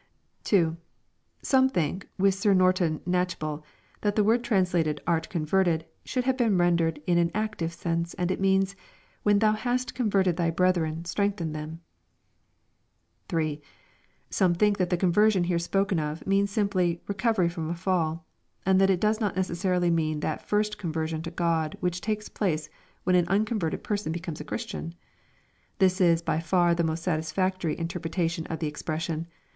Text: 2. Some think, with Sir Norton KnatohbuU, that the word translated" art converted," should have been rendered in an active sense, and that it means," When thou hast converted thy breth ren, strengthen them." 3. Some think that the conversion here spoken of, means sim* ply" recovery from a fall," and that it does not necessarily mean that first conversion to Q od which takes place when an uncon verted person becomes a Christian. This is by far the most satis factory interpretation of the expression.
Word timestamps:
2. 0.45 0.75
Some 1.43 1.69
think, 1.69 2.07
with 2.17 2.33
Sir 2.33 2.55
Norton 2.55 3.01
KnatohbuU, 3.05 3.61
that 4.01 4.15
the 4.15 4.23
word 4.23 4.43
translated" 4.43 4.99
art 5.05 5.29
converted," 5.29 5.85
should 6.03 6.23
have 6.23 6.37
been 6.37 6.57
rendered 6.57 6.99
in 7.05 7.19
an 7.19 7.29
active 7.35 7.71
sense, 7.71 8.15
and 8.15 8.27
that 8.27 8.33
it 8.33 8.39
means," 8.41 8.75
When 9.21 9.37
thou 9.37 9.51
hast 9.51 9.93
converted 9.93 10.37
thy 10.37 10.49
breth 10.49 10.77
ren, 10.77 11.05
strengthen 11.05 11.51
them." 11.51 11.81
3. 13.29 13.61
Some 14.31 14.55
think 14.55 14.79
that 14.79 14.89
the 14.89 14.97
conversion 14.97 15.43
here 15.43 15.59
spoken 15.59 15.99
of, 15.99 16.25
means 16.25 16.49
sim* 16.49 16.67
ply" 16.69 16.99
recovery 17.07 17.47
from 17.47 17.69
a 17.69 17.75
fall," 17.75 18.25
and 18.65 18.81
that 18.81 18.89
it 18.89 18.99
does 18.99 19.21
not 19.21 19.35
necessarily 19.35 19.91
mean 19.91 20.21
that 20.21 20.41
first 20.49 20.79
conversion 20.79 21.21
to 21.21 21.29
Q 21.29 21.45
od 21.45 21.77
which 21.79 22.01
takes 22.01 22.27
place 22.27 22.71
when 23.03 23.15
an 23.15 23.27
uncon 23.27 23.59
verted 23.59 23.83
person 23.83 24.11
becomes 24.11 24.41
a 24.41 24.45
Christian. 24.45 24.95
This 25.77 26.01
is 26.01 26.23
by 26.23 26.39
far 26.39 26.73
the 26.73 26.83
most 26.83 27.03
satis 27.03 27.31
factory 27.31 27.77
interpretation 27.77 28.47
of 28.47 28.57
the 28.57 28.67
expression. 28.67 29.27